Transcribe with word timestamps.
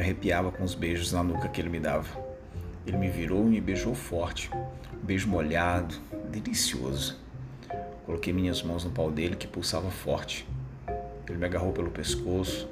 me 0.00 0.04
arrepiava 0.04 0.50
com 0.50 0.64
os 0.64 0.74
beijos 0.74 1.12
na 1.12 1.22
nuca 1.22 1.46
que 1.46 1.60
ele 1.60 1.68
me 1.68 1.78
dava. 1.78 2.08
Ele 2.86 2.96
me 2.96 3.10
virou 3.10 3.42
e 3.42 3.50
me 3.50 3.60
beijou 3.60 3.94
forte. 3.94 4.50
Um 4.94 5.04
beijo 5.04 5.28
molhado, 5.28 5.94
delicioso. 6.30 7.18
Coloquei 8.06 8.32
minhas 8.32 8.62
mãos 8.62 8.82
no 8.82 8.90
pau 8.90 9.10
dele 9.10 9.36
que 9.36 9.46
pulsava 9.46 9.90
forte. 9.90 10.48
Ele 11.28 11.36
me 11.36 11.44
agarrou 11.44 11.70
pelo 11.74 11.90
pescoço, 11.90 12.66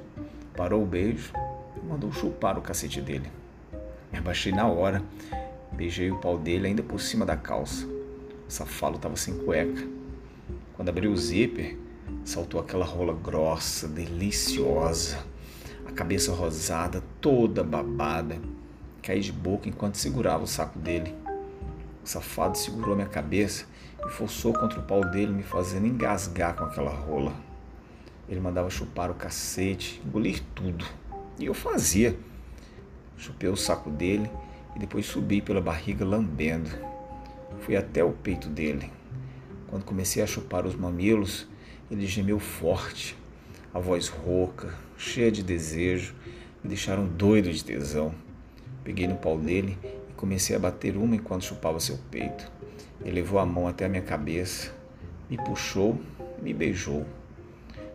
parou 0.57 0.81
o 0.81 0.87
beijo 0.87 1.31
e 1.77 1.85
mandou 1.85 2.11
chupar 2.11 2.57
o 2.57 2.63
cacete 2.63 2.99
dele. 2.99 3.29
Me 4.11 4.17
abaixei 4.17 4.51
na 4.51 4.65
hora, 4.65 5.03
beijei 5.71 6.09
o 6.09 6.17
pau 6.17 6.35
dele 6.35 6.65
ainda 6.65 6.81
por 6.81 6.99
cima 6.99 7.27
da 7.27 7.37
calça. 7.37 7.85
O 8.47 8.51
safalo 8.51 8.95
estava 8.95 9.15
sem 9.15 9.37
cueca. 9.37 9.87
Quando 10.73 10.89
abri 10.89 11.07
o 11.07 11.15
zíper, 11.15 11.77
saltou 12.25 12.59
aquela 12.59 12.85
rola 12.85 13.13
grossa, 13.13 13.87
deliciosa, 13.87 15.23
a 15.89 15.91
cabeça 15.91 16.31
rosada, 16.31 17.03
toda 17.19 17.63
babada. 17.63 18.39
Caí 19.01 19.21
de 19.21 19.31
boca 19.31 19.67
enquanto 19.67 19.95
segurava 19.95 20.43
o 20.43 20.47
saco 20.47 20.77
dele. 20.77 21.15
O 22.03 22.07
safado 22.07 22.57
segurou 22.57 22.95
minha 22.95 23.07
cabeça 23.07 23.65
e 24.05 24.09
forçou 24.11 24.53
contra 24.53 24.79
o 24.79 24.83
pau 24.83 25.03
dele, 25.03 25.33
me 25.33 25.41
fazendo 25.41 25.87
engasgar 25.87 26.55
com 26.55 26.63
aquela 26.63 26.91
rola. 26.91 27.33
Ele 28.27 28.39
mandava 28.39 28.69
chupar 28.69 29.09
o 29.09 29.15
cacete, 29.15 29.99
engolir 30.05 30.43
tudo. 30.53 30.85
E 31.39 31.45
eu 31.45 31.55
fazia. 31.55 32.15
Chupei 33.17 33.49
o 33.49 33.57
saco 33.57 33.89
dele 33.89 34.29
e 34.75 34.79
depois 34.79 35.07
subi 35.07 35.41
pela 35.41 35.59
barriga 35.59 36.05
lambendo. 36.05 36.69
Fui 37.61 37.75
até 37.75 38.03
o 38.03 38.11
peito 38.11 38.47
dele. 38.47 38.91
Quando 39.67 39.85
comecei 39.85 40.21
a 40.21 40.27
chupar 40.27 40.67
os 40.67 40.75
mamilos, 40.75 41.47
ele 41.89 42.05
gemeu 42.05 42.39
forte. 42.39 43.17
A 43.73 43.79
voz 43.79 44.07
rouca, 44.07 44.73
cheia 44.97 45.31
de 45.31 45.43
desejo, 45.43 46.15
me 46.63 46.69
deixaram 46.69 47.05
doido 47.05 47.51
de 47.51 47.63
tesão. 47.63 48.13
Peguei 48.83 49.07
no 49.07 49.15
pau 49.15 49.37
dele 49.37 49.77
e 50.09 50.13
comecei 50.13 50.55
a 50.55 50.59
bater 50.59 50.97
uma 50.97 51.15
enquanto 51.15 51.45
chupava 51.45 51.79
seu 51.79 51.97
peito. 52.09 52.51
Ele 53.01 53.11
levou 53.11 53.39
a 53.39 53.45
mão 53.45 53.67
até 53.67 53.85
a 53.85 53.89
minha 53.89 54.01
cabeça, 54.01 54.73
me 55.29 55.37
puxou 55.37 55.99
me 56.41 56.53
beijou. 56.53 57.05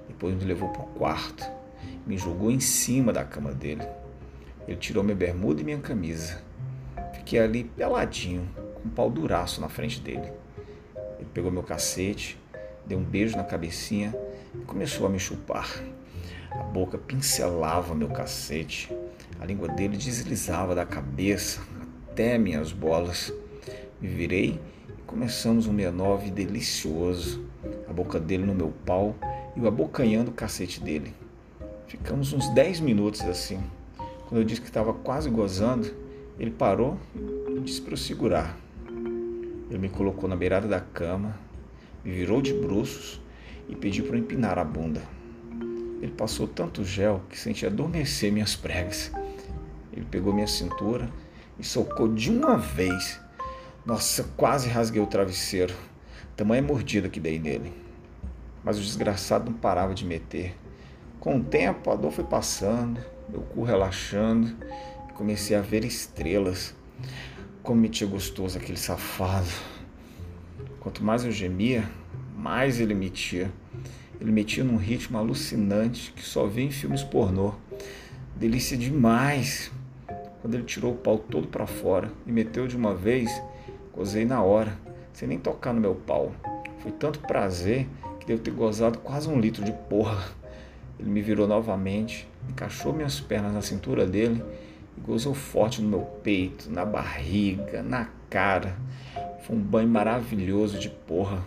Depois 0.08 0.34
me 0.34 0.44
levou 0.44 0.68
para 0.68 0.82
o 0.82 0.86
quarto, 0.86 1.50
me 2.06 2.16
jogou 2.16 2.50
em 2.50 2.60
cima 2.60 3.12
da 3.12 3.24
cama 3.24 3.52
dele. 3.52 3.86
Ele 4.66 4.76
tirou 4.76 5.02
minha 5.02 5.16
bermuda 5.16 5.60
e 5.60 5.64
minha 5.64 5.78
camisa. 5.78 6.42
Fiquei 7.14 7.38
ali 7.38 7.64
peladinho, 7.64 8.48
com 8.74 8.88
um 8.88 8.90
pau 8.90 9.10
duraço 9.10 9.60
na 9.60 9.68
frente 9.68 10.00
dele. 10.00 10.32
Ele 11.18 11.28
pegou 11.32 11.50
meu 11.50 11.62
cacete, 11.62 12.38
deu 12.86 12.98
um 12.98 13.04
beijo 13.04 13.36
na 13.36 13.44
cabecinha 13.44 14.14
e 14.54 14.58
começou 14.64 15.06
a 15.06 15.10
me 15.10 15.18
chupar. 15.18 15.68
A 16.50 16.62
boca 16.62 16.96
pincelava 16.96 17.94
meu 17.94 18.08
cacete, 18.08 18.94
a 19.40 19.44
língua 19.44 19.68
dele 19.68 19.96
deslizava 19.96 20.74
da 20.74 20.86
cabeça 20.86 21.60
até 22.10 22.38
minhas 22.38 22.72
bolas. 22.72 23.32
Me 24.00 24.08
virei 24.08 24.60
e 24.88 25.02
começamos 25.02 25.66
um 25.66 25.74
69 25.74 26.30
delicioso, 26.30 27.44
a 27.88 27.92
boca 27.92 28.20
dele 28.20 28.44
no 28.44 28.54
meu 28.54 28.72
pau 28.84 29.16
e 29.56 29.60
o 29.60 29.66
abocanhando 29.66 30.30
o 30.30 30.34
cacete 30.34 30.80
dele. 30.80 31.12
Ficamos 31.88 32.32
uns 32.32 32.48
10 32.54 32.80
minutos 32.80 33.20
assim. 33.22 33.62
Quando 34.28 34.40
eu 34.40 34.44
disse 34.44 34.60
que 34.60 34.66
estava 34.68 34.92
quase 34.92 35.28
gozando, 35.28 35.92
ele 36.38 36.50
parou 36.50 36.98
e 37.14 37.60
disse 37.60 37.80
para 37.80 37.92
eu 37.92 37.96
segurar. 37.96 38.58
Ele 39.68 39.78
me 39.78 39.88
colocou 39.88 40.28
na 40.28 40.36
beirada 40.36 40.68
da 40.68 40.80
cama, 40.80 41.38
virou 42.10 42.42
de 42.42 42.52
bruços 42.52 43.20
e 43.68 43.74
pediu 43.74 44.04
para 44.04 44.18
empinar 44.18 44.58
a 44.58 44.64
bunda. 44.64 45.02
Ele 46.02 46.12
passou 46.12 46.46
tanto 46.46 46.84
gel 46.84 47.22
que 47.30 47.38
senti 47.38 47.64
adormecer 47.64 48.30
minhas 48.30 48.54
pregas. 48.54 49.10
Ele 49.92 50.04
pegou 50.10 50.34
minha 50.34 50.46
cintura 50.46 51.08
e 51.58 51.64
socou 51.64 52.12
de 52.12 52.30
uma 52.30 52.58
vez. 52.58 53.18
Nossa, 53.86 54.24
quase 54.36 54.68
rasguei 54.68 55.00
o 55.00 55.06
travesseiro. 55.06 55.74
Tamanha 56.36 56.60
mordida 56.62 57.08
que 57.08 57.20
dei 57.20 57.38
nele. 57.38 57.72
Mas 58.62 58.78
o 58.78 58.82
desgraçado 58.82 59.50
não 59.50 59.58
parava 59.58 59.94
de 59.94 60.04
meter. 60.04 60.54
Com 61.20 61.38
o 61.38 61.44
tempo, 61.44 61.90
a 61.90 61.96
dor 61.96 62.12
foi 62.12 62.24
passando, 62.24 63.00
meu 63.28 63.40
cu 63.40 63.62
relaxando 63.62 64.54
e 65.08 65.12
comecei 65.14 65.56
a 65.56 65.62
ver 65.62 65.84
estrelas. 65.84 66.74
Como 67.62 67.80
me 67.80 67.88
tinha 67.88 68.10
gostoso 68.10 68.58
aquele 68.58 68.76
safado. 68.76 69.73
Quanto 70.80 71.02
mais 71.02 71.24
eu 71.24 71.32
gemia, 71.32 71.88
mais 72.36 72.80
ele 72.80 72.94
metia. 72.94 73.50
Ele 74.20 74.30
metia 74.30 74.64
num 74.64 74.76
ritmo 74.76 75.18
alucinante 75.18 76.12
que 76.12 76.22
só 76.22 76.46
vê 76.46 76.62
em 76.62 76.70
filmes 76.70 77.02
pornô. 77.02 77.54
Delícia 78.36 78.76
demais. 78.76 79.70
Quando 80.40 80.54
ele 80.54 80.64
tirou 80.64 80.92
o 80.92 80.96
pau 80.96 81.18
todo 81.18 81.48
para 81.48 81.66
fora 81.66 82.12
e 82.26 82.30
meteu 82.30 82.66
de 82.66 82.76
uma 82.76 82.94
vez, 82.94 83.30
gozei 83.94 84.24
na 84.24 84.42
hora, 84.42 84.76
sem 85.12 85.26
nem 85.26 85.38
tocar 85.38 85.72
no 85.72 85.80
meu 85.80 85.94
pau. 85.94 86.32
Foi 86.80 86.92
tanto 86.92 87.20
prazer 87.20 87.86
que 88.20 88.26
devo 88.26 88.42
ter 88.42 88.50
gozado 88.50 88.98
quase 88.98 89.28
um 89.28 89.40
litro 89.40 89.64
de 89.64 89.72
porra. 89.72 90.22
Ele 90.98 91.08
me 91.08 91.22
virou 91.22 91.48
novamente, 91.48 92.28
encaixou 92.48 92.92
minhas 92.92 93.20
pernas 93.20 93.54
na 93.54 93.62
cintura 93.62 94.06
dele 94.06 94.44
e 94.96 95.00
gozou 95.00 95.32
forte 95.32 95.80
no 95.80 95.88
meu 95.88 96.02
peito, 96.02 96.70
na 96.70 96.84
barriga, 96.84 97.82
na 97.82 98.08
cara. 98.28 98.76
Foi 99.46 99.54
um 99.54 99.60
banho 99.60 99.88
maravilhoso 99.88 100.78
de 100.78 100.88
porra. 100.88 101.44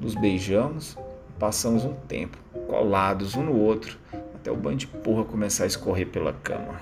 Nos 0.00 0.14
beijamos 0.14 0.96
e 1.28 1.38
passamos 1.40 1.84
um 1.84 1.92
tempo, 1.92 2.38
colados 2.68 3.34
um 3.34 3.42
no 3.42 3.58
outro, 3.58 3.98
até 4.34 4.48
o 4.50 4.56
banho 4.56 4.76
de 4.76 4.86
porra 4.86 5.24
começar 5.24 5.64
a 5.64 5.66
escorrer 5.66 6.06
pela 6.06 6.32
cama. 6.32 6.80